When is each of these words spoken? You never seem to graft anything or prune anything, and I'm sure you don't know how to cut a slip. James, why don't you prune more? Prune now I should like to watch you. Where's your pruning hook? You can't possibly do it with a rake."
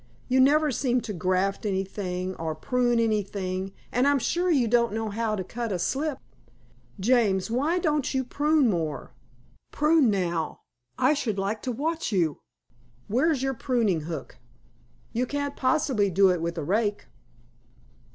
You 0.27 0.39
never 0.39 0.71
seem 0.71 1.01
to 1.01 1.13
graft 1.13 1.63
anything 1.63 2.33
or 2.37 2.55
prune 2.55 2.99
anything, 2.99 3.71
and 3.91 4.07
I'm 4.07 4.17
sure 4.17 4.49
you 4.49 4.67
don't 4.67 4.93
know 4.93 5.09
how 5.09 5.35
to 5.35 5.43
cut 5.43 5.71
a 5.71 5.77
slip. 5.77 6.17
James, 6.99 7.51
why 7.51 7.77
don't 7.77 8.11
you 8.11 8.23
prune 8.23 8.67
more? 8.67 9.11
Prune 9.71 10.09
now 10.09 10.61
I 10.97 11.13
should 11.13 11.37
like 11.37 11.61
to 11.61 11.71
watch 11.71 12.11
you. 12.11 12.41
Where's 13.09 13.43
your 13.43 13.53
pruning 13.53 14.01
hook? 14.01 14.37
You 15.13 15.27
can't 15.27 15.55
possibly 15.55 16.09
do 16.09 16.31
it 16.31 16.41
with 16.41 16.57
a 16.57 16.63
rake." 16.63 17.05